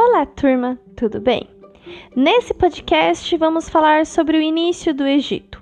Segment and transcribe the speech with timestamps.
[0.00, 1.50] Olá, turma, tudo bem?
[2.14, 5.60] Nesse podcast vamos falar sobre o início do Egito.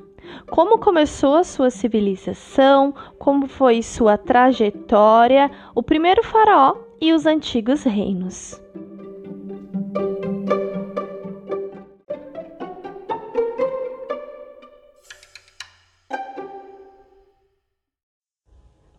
[0.51, 7.83] Como começou a sua civilização, como foi sua trajetória, o primeiro faraó e os antigos
[7.85, 8.60] reinos.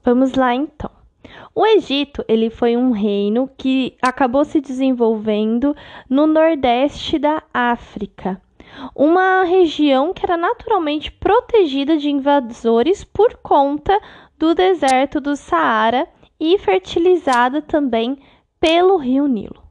[0.03, 0.86] Vamos lá então.
[1.59, 5.75] O Egito, ele foi um reino que acabou se desenvolvendo
[6.07, 8.39] no nordeste da África,
[8.95, 13.99] uma região que era naturalmente protegida de invasores por conta
[14.37, 16.07] do deserto do Saara
[16.39, 18.19] e fertilizada também
[18.59, 19.66] pelo Rio Nilo.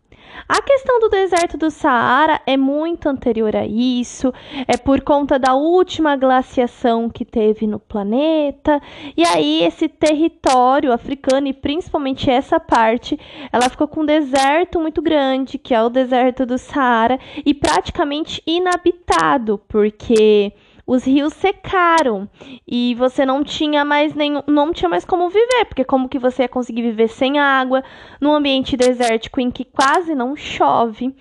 [0.49, 4.33] A questão do deserto do Saara é muito anterior a isso,
[4.69, 8.81] é por conta da última glaciação que teve no planeta,
[9.17, 13.19] e aí esse território africano e principalmente essa parte,
[13.53, 18.43] ela ficou com um deserto muito grande, que é o deserto do Saara, e praticamente
[18.47, 20.53] inabitado, porque
[20.87, 22.29] os rios secaram
[22.67, 26.43] e você não tinha mais nenhum, não tinha mais como viver, porque como que você
[26.43, 27.83] ia conseguir viver sem água
[28.21, 31.15] num ambiente desértico em que quase não chove?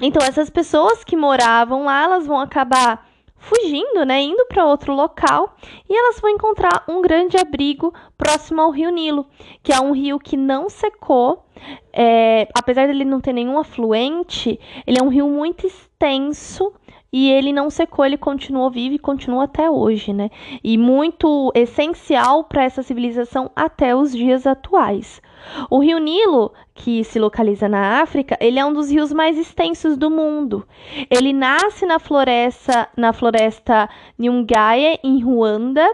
[0.00, 5.56] Então essas pessoas que moravam lá, elas vão acabar fugindo, né, indo para outro local
[5.88, 9.26] e elas vão encontrar um grande abrigo próximo ao Rio Nilo,
[9.62, 11.44] que é um rio que não secou,
[11.92, 16.72] é, apesar dele não ter nenhum afluente, ele é um rio muito extenso
[17.12, 20.30] e ele não secou, ele continuou vivo e continua até hoje, né?
[20.62, 25.22] E muito essencial para essa civilização até os dias atuais.
[25.70, 29.96] O rio Nilo, que se localiza na África, ele é um dos rios mais extensos
[29.96, 30.66] do mundo.
[31.10, 35.88] Ele nasce na floresta, na floresta Nyungaye, em Ruanda,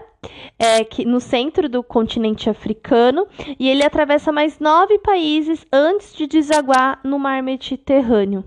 [0.58, 3.26] é, que, no centro do continente africano,
[3.58, 8.44] e ele atravessa mais nove países antes de desaguar no mar Mediterrâneo.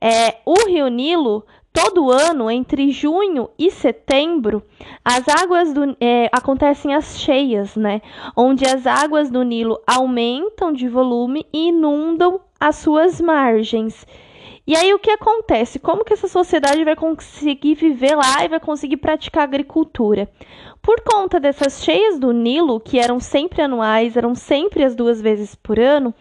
[0.00, 4.62] É, o rio Nilo todo ano, entre junho e setembro,
[5.04, 8.00] as águas do é, acontecem as cheias, né?
[8.36, 14.06] Onde as águas do Nilo aumentam de volume e inundam as suas margens.
[14.66, 15.78] E aí o que acontece?
[15.78, 20.28] Como que essa sociedade vai conseguir viver lá e vai conseguir praticar agricultura?
[20.80, 25.54] Por conta dessas cheias do Nilo, que eram sempre anuais, eram sempre as duas vezes
[25.54, 26.14] por ano,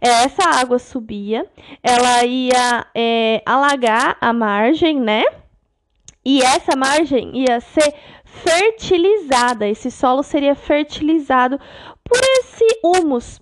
[0.00, 1.46] é, essa água subia,
[1.82, 5.24] ela ia é, alagar a margem, né?
[6.24, 7.94] E essa margem ia ser
[8.24, 11.58] fertilizada, esse solo seria fertilizado
[12.02, 13.40] por esse humus.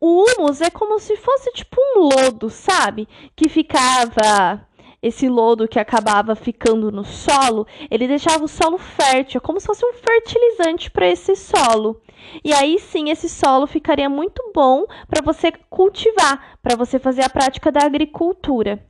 [0.00, 3.08] O humus é como se fosse tipo um lodo, sabe?
[3.34, 4.64] Que ficava
[5.02, 9.84] esse lodo que acabava ficando no solo, ele deixava o solo fértil, como se fosse
[9.84, 12.00] um fertilizante para esse solo.
[12.44, 17.30] E aí sim, esse solo ficaria muito bom para você cultivar, para você fazer a
[17.30, 18.84] prática da agricultura.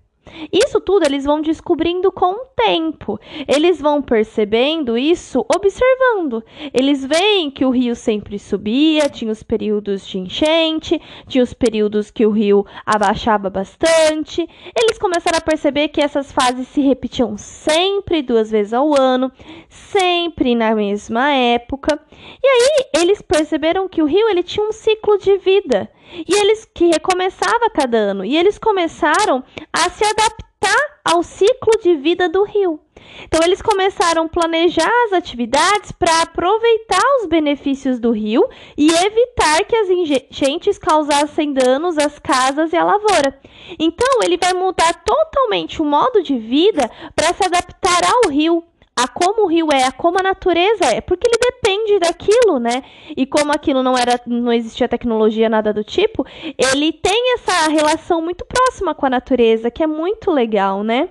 [0.53, 3.19] Isso tudo eles vão descobrindo com o tempo.
[3.47, 6.43] Eles vão percebendo isso observando.
[6.73, 12.11] Eles veem que o rio sempre subia, tinha os períodos de enchente, tinha os períodos
[12.11, 14.49] que o rio abaixava bastante.
[14.77, 19.31] Eles começaram a perceber que essas fases se repetiam sempre duas vezes ao ano,
[19.69, 22.01] sempre na mesma época.
[22.43, 25.91] E aí eles perceberam que o rio ele tinha um ciclo de vida.
[26.13, 28.25] E eles que recomeçava cada ano.
[28.25, 32.81] E eles começaram a se adaptar ao ciclo de vida do rio.
[33.25, 39.65] Então eles começaram a planejar as atividades para aproveitar os benefícios do rio e evitar
[39.65, 43.39] que as enchentes causassem danos às casas e à lavoura.
[43.79, 48.63] Então ele vai mudar totalmente o modo de vida para se adaptar ao rio
[48.99, 52.83] a como o rio é, a como a natureza é, porque ele depende daquilo, né?
[53.17, 56.27] E como aquilo não era, não existia tecnologia nada do tipo,
[56.59, 61.09] ele tem essa relação muito próxima com a natureza, que é muito legal, né?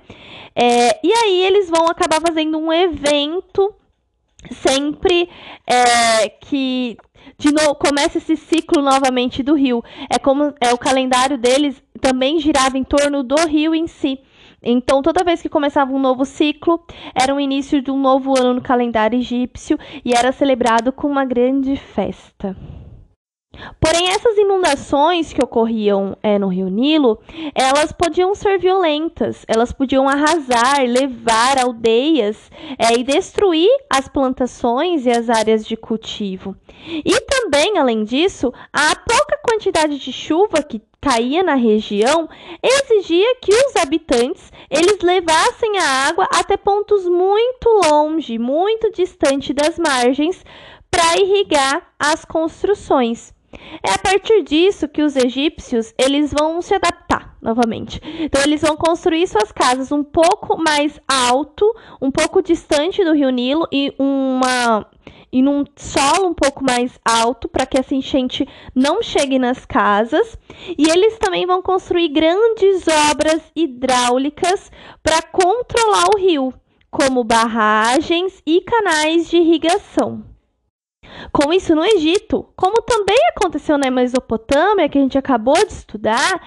[0.54, 3.74] É, e aí eles vão acabar fazendo um evento
[4.52, 5.30] sempre
[5.66, 6.98] é, que
[7.38, 9.82] de novo começa esse ciclo novamente do rio.
[10.10, 14.20] É como é o calendário deles também girava em torno do rio em si.
[14.62, 16.84] Então, toda vez que começava um novo ciclo,
[17.14, 21.26] era o início de um novo ano no calendário egípcio e era celebrado com uma
[21.26, 22.56] grande festa.
[23.80, 27.20] Porém, essas inundações que ocorriam é, no Rio Nilo,
[27.56, 35.10] elas podiam ser violentas, elas podiam arrasar, levar aldeias é, e destruir as plantações e
[35.10, 36.56] as áreas de cultivo.
[36.88, 42.28] E também, além disso, a pouca quantidade de chuva que caía na região
[42.64, 49.78] exigia que os habitantes eles levassem a água até pontos muito longe, muito distante das
[49.78, 50.44] margens,
[50.90, 53.37] para irrigar as construções.
[53.84, 58.02] É a partir disso que os egípcios eles vão se adaptar novamente.
[58.20, 61.66] Então eles vão construir suas casas um pouco mais alto,
[62.02, 64.86] um pouco distante do Rio Nilo e uma
[65.32, 70.38] e num solo um pouco mais alto para que essa enchente não chegue nas casas.
[70.78, 74.72] E eles também vão construir grandes obras hidráulicas
[75.04, 76.54] para controlar o rio,
[76.90, 80.37] como barragens e canais de irrigação.
[81.32, 86.42] Com isso, no Egito, como também aconteceu na Mesopotâmia, que a gente acabou de estudar,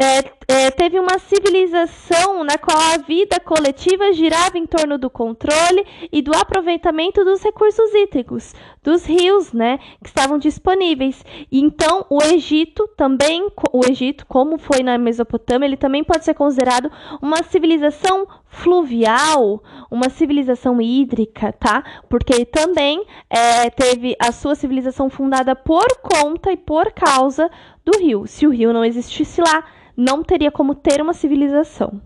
[0.00, 5.86] é, é, teve uma civilização na qual a vida coletiva girava em torno do controle
[6.10, 11.22] e do aproveitamento dos recursos hídricos, dos rios, né, que estavam disponíveis.
[11.52, 16.90] Então, o Egito também, o Egito, como foi na Mesopotâmia, ele também pode ser considerado
[17.20, 21.84] uma civilização fluvial, uma civilização hídrica, tá?
[22.08, 27.50] Porque ele também é, teve a sua civilização fundada por conta e por causa
[27.90, 28.26] do rio.
[28.26, 29.64] Se o rio não existisse lá,
[29.96, 32.00] não teria como ter uma civilização.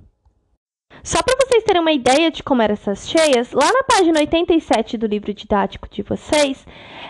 [1.03, 4.97] Só para vocês terem uma ideia de como eram essas cheias, lá na página 87
[4.97, 6.65] do livro didático de vocês,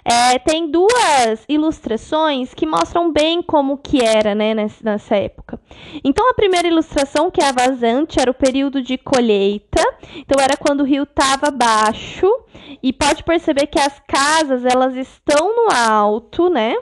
[0.04, 5.60] é, tem duas ilustrações que mostram bem como que era né, nessa época.
[6.02, 9.82] Então, a primeira ilustração, que é a vazante, era o período de colheita.
[10.16, 12.26] Então, era quando o rio estava baixo.
[12.82, 16.74] E pode perceber que as casas, elas estão no alto, né?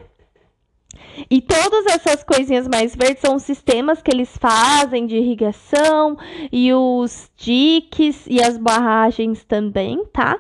[1.31, 6.17] E todas essas coisinhas mais verdes são os sistemas que eles fazem de irrigação
[6.51, 10.39] e os diques e as barragens também, tá?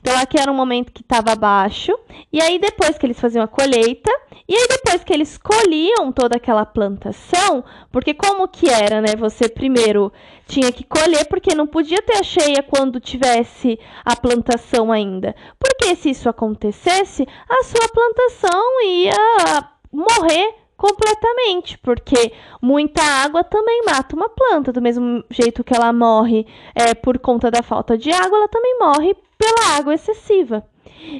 [0.00, 1.96] Então aqui era um momento que estava baixo.
[2.32, 4.10] E aí depois que eles faziam a colheita,
[4.48, 9.14] e aí depois que eles colhiam toda aquela plantação, porque como que era, né?
[9.16, 10.12] Você primeiro
[10.46, 15.34] tinha que colher porque não podia ter a cheia quando tivesse a plantação ainda.
[15.58, 22.32] Porque se isso acontecesse, a sua plantação ia morrer completamente, porque
[22.62, 27.50] muita água também mata uma planta, do mesmo jeito que ela morre é, por conta
[27.50, 30.64] da falta de água, ela também morre pela água excessiva.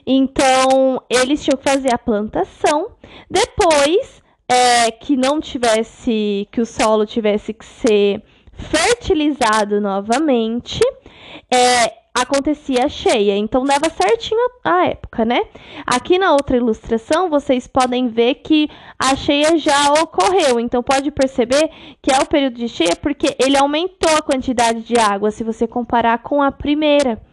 [0.06, 2.92] Então, eles tinham que fazer a plantação,
[3.30, 10.80] depois é, que não tivesse, que o solo tivesse que ser fertilizado novamente,
[11.50, 15.42] é, acontecia cheia, então dava certinho a época, né?
[15.86, 18.68] Aqui na outra ilustração vocês podem ver que
[18.98, 21.70] a cheia já ocorreu, então pode perceber
[22.02, 25.66] que é o período de cheia porque ele aumentou a quantidade de água se você
[25.66, 27.29] comparar com a primeira.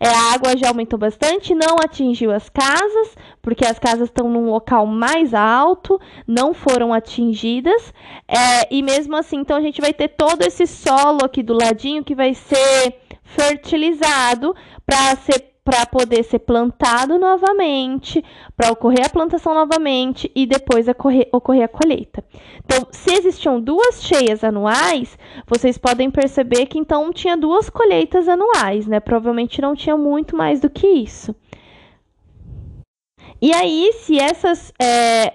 [0.00, 4.48] É, a água já aumentou bastante, não atingiu as casas, porque as casas estão num
[4.50, 7.92] local mais alto, não foram atingidas.
[8.28, 12.04] É, e mesmo assim, então a gente vai ter todo esse solo aqui do ladinho
[12.04, 14.54] que vai ser fertilizado
[14.86, 18.24] para ser para poder ser plantado novamente,
[18.56, 22.24] para ocorrer a plantação novamente e depois ocorrer, ocorrer a colheita.
[22.64, 28.86] Então, se existiam duas cheias anuais, vocês podem perceber que então tinha duas colheitas anuais,
[28.86, 28.98] né?
[28.98, 31.36] Provavelmente não tinha muito mais do que isso.
[33.38, 35.34] E aí, se essas é,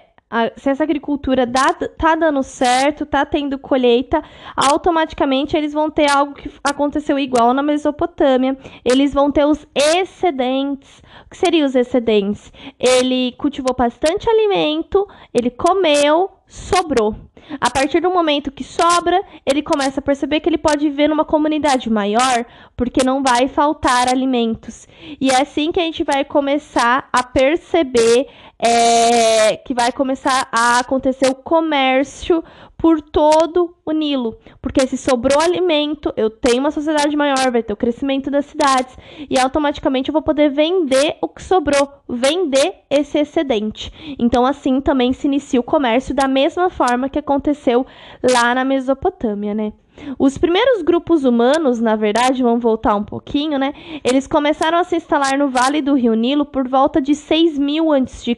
[0.56, 4.22] se essa agricultura dá, tá dando certo, tá tendo colheita,
[4.56, 8.56] automaticamente eles vão ter algo que aconteceu igual na Mesopotâmia.
[8.84, 11.02] Eles vão ter os excedentes.
[11.26, 12.52] O que seriam os excedentes?
[12.78, 17.16] Ele cultivou bastante alimento, ele comeu, sobrou.
[17.60, 21.24] A partir do momento que sobra, ele começa a perceber que ele pode viver numa
[21.24, 24.88] comunidade maior, porque não vai faltar alimentos.
[25.20, 28.26] E é assim que a gente vai começar a perceber
[28.58, 32.42] é, que vai começar a acontecer o comércio
[32.84, 34.36] por todo o Nilo.
[34.60, 38.94] Porque se sobrou alimento, eu tenho uma sociedade maior, vai ter o crescimento das cidades
[39.30, 43.90] e automaticamente eu vou poder vender o que sobrou, vender esse excedente.
[44.18, 47.86] Então, assim também se inicia o comércio da mesma forma que aconteceu
[48.22, 49.72] lá na Mesopotâmia, né?
[50.18, 53.72] Os primeiros grupos humanos, na verdade, vamos voltar um pouquinho, né?
[54.04, 58.36] Eles começaram a se instalar no Vale do Rio Nilo por volta de 6000 a.C.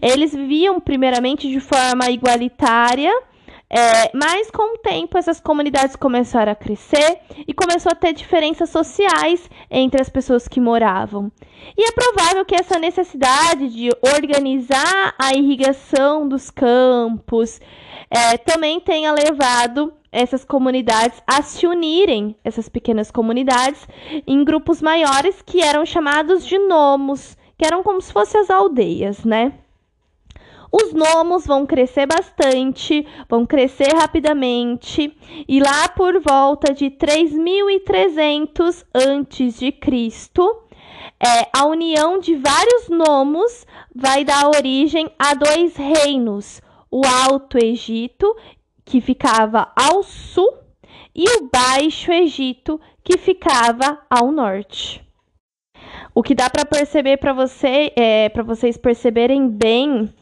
[0.00, 3.12] Eles viviam primeiramente de forma igualitária,
[3.68, 8.70] é, mas com o tempo essas comunidades começaram a crescer e começou a ter diferenças
[8.70, 11.32] sociais entre as pessoas que moravam.
[11.76, 17.60] E é provável que essa necessidade de organizar a irrigação dos campos
[18.08, 23.86] é, também tenha levado essas comunidades a se unirem, essas pequenas comunidades,
[24.26, 29.24] em grupos maiores que eram chamados de nomos, que eram como se fossem as aldeias,
[29.24, 29.52] né?
[30.70, 35.16] Os nomos vão crescer bastante, vão crescer rapidamente,
[35.48, 40.62] e lá por volta de 3300 antes de Cristo,
[41.18, 48.34] é, a união de vários nomos vai dar origem a dois reinos: o Alto Egito,
[48.84, 50.52] que ficava ao sul,
[51.14, 55.02] e o Baixo Egito, que ficava ao norte.
[56.14, 60.12] O que dá para perceber para você, é, para vocês perceberem bem,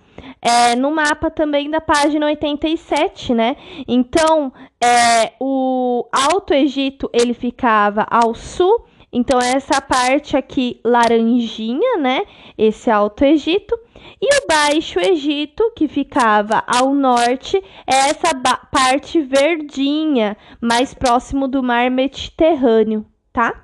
[0.40, 3.56] é, no mapa também da página 87, né?
[3.88, 4.52] Então,
[4.82, 12.22] é, o Alto Egito ele ficava ao sul, então essa parte aqui laranjinha, né?
[12.58, 13.78] Esse Alto Egito.
[14.20, 18.34] E o Baixo Egito, que ficava ao norte, é essa
[18.70, 23.63] parte verdinha, mais próximo do mar Mediterrâneo, tá?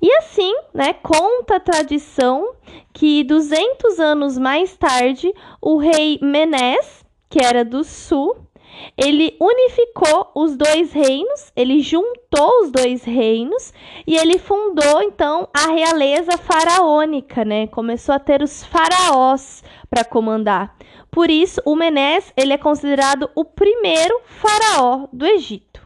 [0.00, 2.54] E assim, né, conta a tradição
[2.92, 8.36] que 200 anos mais tarde, o rei Menés, que era do sul,
[8.96, 13.72] ele unificou os dois reinos, ele juntou os dois reinos
[14.06, 17.66] e ele fundou então a realeza faraônica, né?
[17.66, 20.76] Começou a ter os faraós para comandar.
[21.10, 25.81] Por isso, o Menés ele é considerado o primeiro faraó do Egito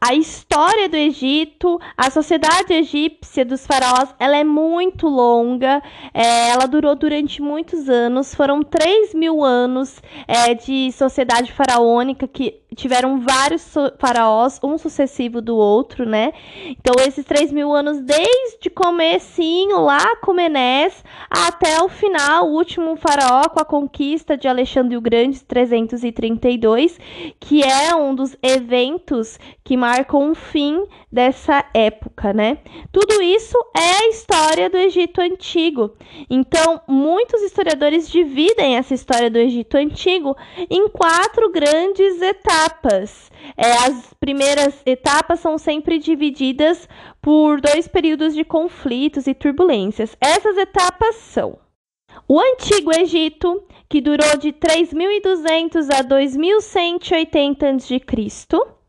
[0.00, 5.82] a história do Egito, a sociedade egípcia dos faraós, ela é muito longa,
[6.12, 12.60] é, ela durou durante muitos anos, foram 3 mil anos é, de sociedade faraônica que
[12.74, 16.32] tiveram vários faraós, um sucessivo do outro, né?
[16.66, 22.96] Então, esses 3 mil anos, desde comecinho lá com Menés até o final, o último
[22.96, 26.98] faraó com a conquista de Alexandre o Grande, 332,
[27.38, 29.38] que é um dos eventos
[29.70, 32.58] que marcam um fim dessa época, né?
[32.90, 35.92] Tudo isso é a história do Egito Antigo.
[36.28, 40.36] Então, muitos historiadores dividem essa história do Egito Antigo
[40.68, 43.30] em quatro grandes etapas.
[43.56, 46.88] É, as primeiras etapas são sempre divididas
[47.22, 50.16] por dois períodos de conflitos e turbulências.
[50.20, 51.60] Essas etapas são
[52.26, 58.79] o Antigo Egito, que durou de 3.200 a 2.180 a.C.,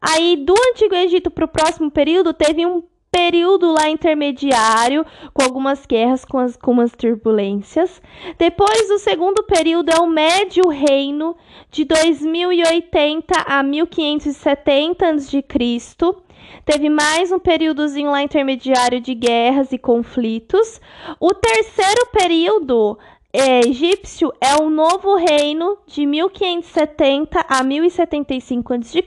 [0.00, 5.86] Aí, do Antigo Egito para o próximo período, teve um período lá intermediário, com algumas
[5.86, 8.02] guerras, com, as, com umas turbulências.
[8.38, 11.34] Depois, o segundo período é o Médio Reino,
[11.70, 15.42] de 2080 a 1570 a.C.
[16.64, 20.80] Teve mais um períodozinho lá intermediário de guerras e conflitos.
[21.18, 22.98] O terceiro período
[23.38, 29.04] egípcio é o novo reino de 1570 a 1075 a.C.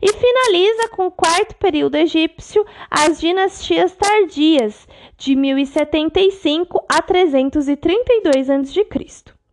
[0.00, 9.43] e finaliza com o quarto período egípcio, as dinastias tardias, de 1075 a 332 a.C.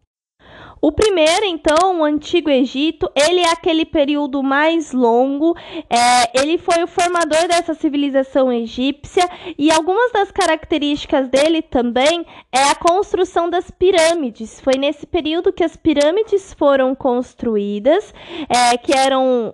[0.82, 5.56] O primeiro, então, o Antigo Egito, ele é aquele período mais longo,
[5.88, 12.64] é, ele foi o formador dessa civilização egípcia e algumas das características dele também é
[12.64, 14.60] a construção das pirâmides.
[14.60, 18.12] Foi nesse período que as pirâmides foram construídas,
[18.50, 19.54] é, que eram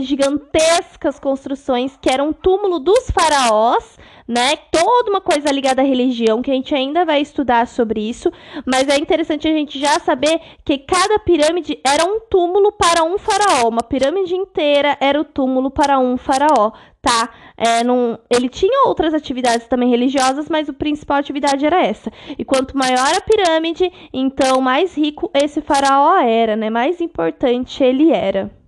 [0.00, 4.56] gigantescas construções que eram túmulo dos faraós, né?
[4.70, 8.30] Toda uma coisa ligada à religião, que a gente ainda vai estudar sobre isso,
[8.64, 13.18] mas é interessante a gente já saber que cada pirâmide era um túmulo para um
[13.18, 17.28] faraó, uma pirâmide inteira era o túmulo para um faraó, tá?
[17.56, 22.10] É, não, ele tinha outras atividades também religiosas, mas a principal atividade era essa.
[22.38, 26.70] E quanto maior a pirâmide, então mais rico esse faraó era, né?
[26.70, 28.61] Mais importante ele era.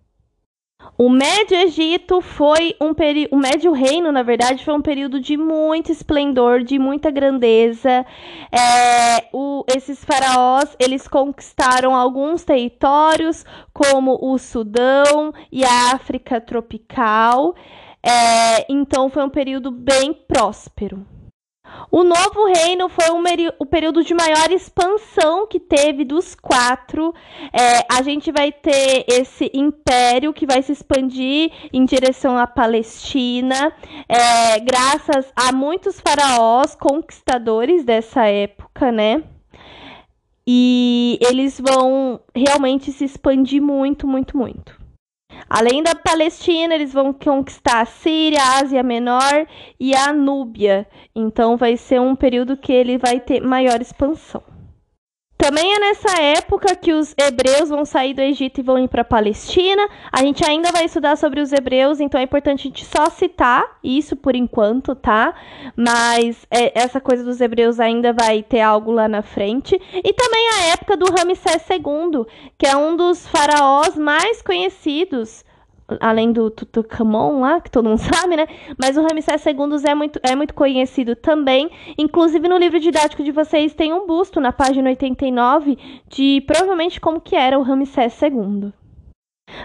[0.97, 5.37] O Médio Egito foi um período, o Médio Reino, na verdade, foi um período de
[5.37, 8.07] muito esplendor, de muita grandeza.
[8.53, 17.57] É, o, esses faraós, eles conquistaram alguns territórios, como o Sudão e a África tropical.
[18.01, 21.05] É, então, foi um período bem próspero.
[21.90, 23.23] O novo reino foi o,
[23.59, 27.14] o, período de maior expansão que teve dos quatro.
[27.52, 33.73] É, a gente vai ter esse império que vai se expandir em direção à Palestina,
[34.09, 39.23] é, graças a muitos faraós conquistadores dessa época, né?
[40.47, 44.84] E eles vão realmente se expandir muito, muito, muito.
[45.49, 49.47] Além da Palestina, eles vão conquistar a Síria, a Ásia Menor
[49.79, 50.87] e a Núbia.
[51.15, 54.53] Então vai ser um período que ele vai ter maior expansão.
[55.45, 59.03] Também é nessa época que os hebreus vão sair do Egito e vão ir para
[59.03, 59.87] a Palestina.
[60.11, 63.77] A gente ainda vai estudar sobre os hebreus, então é importante a gente só citar
[63.85, 65.35] isso por enquanto, tá?
[65.77, 69.79] Mas é, essa coisa dos hebreus ainda vai ter algo lá na frente.
[69.93, 72.25] E também a época do Ramsés II,
[72.57, 75.45] que é um dos faraós mais conhecidos
[76.00, 78.47] além do Tutankhamon lá, que todo mundo sabe, né?
[78.79, 79.55] Mas o Ramsés II
[79.87, 81.71] é muito, é muito conhecido também.
[81.99, 87.21] Inclusive no livro didático de vocês tem um busto na página 89 de provavelmente como
[87.21, 88.73] que era o Ramsés II.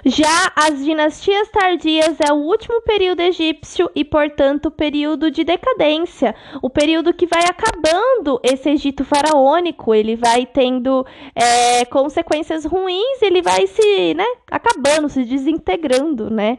[0.05, 6.35] Já as dinastias tardias é o último período egípcio e, portanto, o período de decadência,
[6.61, 11.05] o período que vai acabando esse Egito faraônico, ele vai tendo
[11.35, 16.57] é, consequências ruins, ele vai se, né, acabando, se desintegrando, né?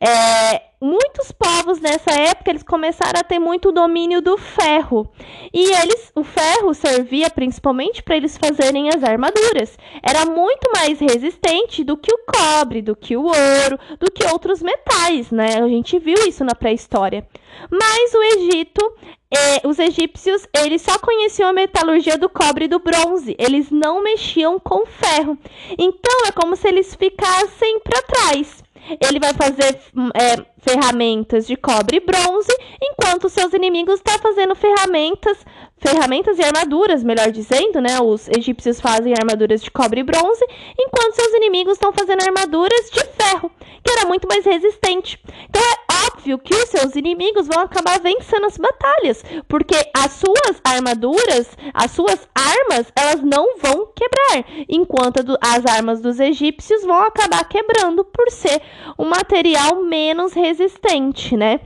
[0.00, 5.10] É, muitos povos nessa época eles começaram a ter muito domínio do ferro.
[5.52, 9.78] E eles, o ferro servia principalmente para eles fazerem as armaduras.
[10.02, 14.60] Era muito mais resistente do que o cobre, do que o ouro, do que outros
[14.60, 15.56] metais, né?
[15.56, 17.26] A gente viu isso na pré-história.
[17.70, 18.92] Mas o Egito,
[19.30, 23.34] eh, os egípcios, eles só conheciam a metalurgia do cobre e do bronze.
[23.38, 25.38] Eles não mexiam com ferro.
[25.78, 28.63] Então é como se eles ficassem para trás.
[29.00, 29.78] Ele vai fazer
[30.14, 35.38] é, ferramentas de cobre e bronze, enquanto seus inimigos estão tá fazendo ferramentas,
[35.78, 38.00] ferramentas e armaduras, melhor dizendo, né?
[38.00, 40.44] Os egípcios fazem armaduras de cobre e bronze,
[40.78, 43.50] enquanto seus inimigos estão fazendo armaduras de ferro,
[43.82, 45.18] que era muito mais resistente.
[45.48, 45.83] Então é
[46.14, 51.90] óbvio que os seus inimigos vão acabar vencendo as batalhas, porque as suas armaduras, as
[51.90, 58.30] suas armas, elas não vão quebrar, enquanto as armas dos egípcios vão acabar quebrando por
[58.30, 58.62] ser
[58.98, 61.60] um material menos resistente, né?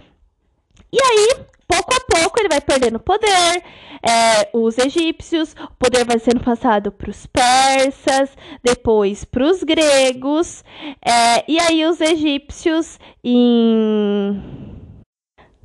[0.92, 3.62] E aí, pouco a pouco, ele vai perdendo poder.
[4.02, 8.30] É, os egípcios, o poder vai sendo passado para os persas,
[8.62, 10.64] depois para os gregos.
[11.04, 14.42] É, e aí, os egípcios, em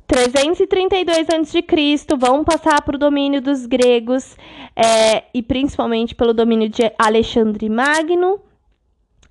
[0.06, 1.64] 332 a.C.,
[2.18, 4.36] vão passar para o domínio dos gregos
[4.76, 8.40] é, e principalmente pelo domínio de Alexandre Magno.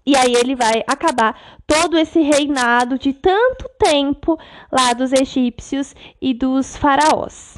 [0.05, 4.37] E aí ele vai acabar todo esse reinado de tanto tempo
[4.71, 7.57] lá dos egípcios e dos faraós.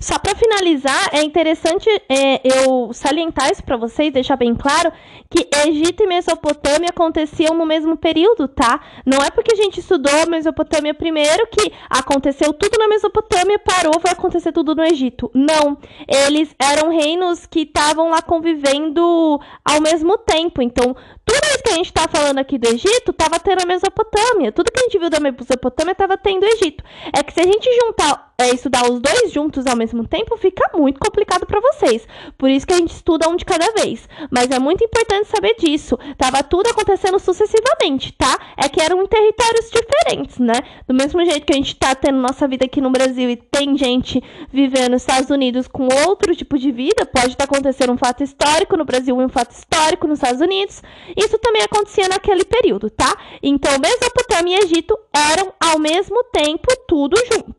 [0.00, 4.92] Só para finalizar, é interessante é, eu salientar isso para vocês, deixar bem claro
[5.28, 8.80] que Egito e Mesopotâmia aconteciam no mesmo período, tá?
[9.04, 14.12] Não é porque a gente estudou Mesopotâmia primeiro que aconteceu tudo na Mesopotâmia, parou, vai
[14.12, 15.30] acontecer tudo no Egito.
[15.34, 20.62] Não, eles eram reinos que estavam lá convivendo ao mesmo tempo.
[20.62, 20.96] Então,
[21.28, 24.50] tudo que a gente está falando aqui do Egito estava tendo a Mesopotâmia.
[24.50, 26.82] Tudo que a gente viu da Mesopotâmia estava tendo o Egito.
[27.12, 30.70] É que se a gente juntar, é, estudar os dois juntos ao mesmo tempo, fica
[30.74, 32.06] muito complicado para vocês.
[32.38, 34.08] Por isso que a gente estuda um de cada vez.
[34.30, 35.98] Mas é muito importante saber disso.
[36.16, 38.38] Tava tudo acontecendo sucessivamente, tá?
[38.56, 40.54] É que eram territórios diferentes, né?
[40.86, 43.76] Do mesmo jeito que a gente tá tendo nossa vida aqui no Brasil e tem
[43.76, 47.98] gente vivendo nos Estados Unidos com outro tipo de vida, pode estar tá acontecendo um
[47.98, 50.82] fato histórico no Brasil e um fato histórico nos Estados Unidos.
[51.18, 53.12] Isso também acontecia naquele período, tá?
[53.42, 57.57] Então, Mesopotâmia e Egito eram ao mesmo tempo tudo junto.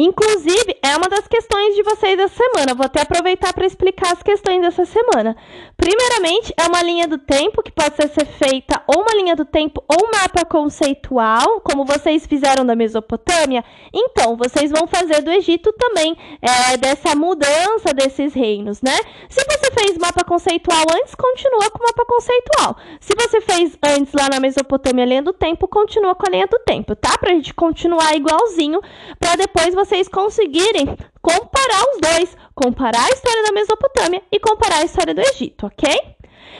[0.00, 2.72] Inclusive, é uma das questões de vocês dessa semana.
[2.72, 5.36] Vou até aproveitar para explicar as questões dessa semana.
[5.76, 9.82] Primeiramente, é uma linha do tempo que pode ser feita ou uma linha do tempo
[9.88, 13.64] ou um mapa conceitual, como vocês fizeram da Mesopotâmia.
[13.92, 18.96] Então, vocês vão fazer do Egito também, é, dessa mudança desses reinos, né?
[19.28, 22.76] Se você fez mapa conceitual antes, continua com o mapa conceitual.
[23.00, 26.60] Se você fez antes lá na Mesopotâmia linha do tempo, continua com a linha do
[26.60, 27.18] tempo, tá?
[27.18, 28.80] Pra gente continuar igualzinho,
[29.18, 30.86] para depois você vocês conseguirem
[31.22, 35.88] comparar os dois, comparar a história da Mesopotâmia e comparar a história do Egito, ok?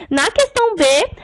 [0.09, 0.83] Na questão B,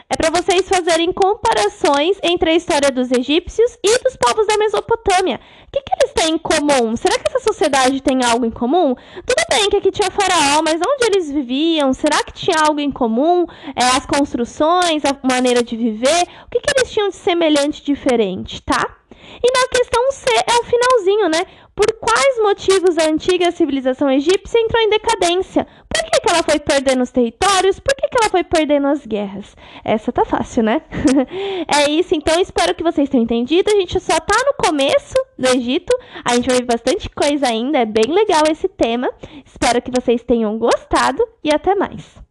[0.09, 5.39] é para vocês fazerem comparações entre a história dos egípcios e dos povos da Mesopotâmia.
[5.67, 6.95] O que, que, eles têm em comum?
[6.95, 8.93] Será que essa sociedade tem algo em comum?
[9.25, 11.91] Tudo bem que aqui tinha faraó, mas onde eles viviam?
[11.93, 13.47] Será que tinha algo em comum?
[13.75, 16.23] É, as construções, a maneira de viver?
[16.45, 18.95] O que, que eles tinham de semelhante diferente, tá?
[19.43, 21.45] E na questão C é o finalzinho, né?
[21.75, 25.67] Por quais motivos a antiga civilização egípcia entrou em decadência?
[25.89, 27.81] Por que, que ela foi perdendo os territórios?
[27.81, 29.53] Por que, que ela foi perdendo as guerras?
[29.83, 30.81] Essa tá fácil, né?
[31.67, 33.69] é isso, então espero que vocês tenham entendido.
[33.71, 35.93] A gente só tá no começo do Egito.
[36.23, 37.79] A gente vai ver bastante coisa ainda.
[37.79, 39.11] É bem legal esse tema.
[39.45, 42.24] Espero que vocês tenham gostado e até mais.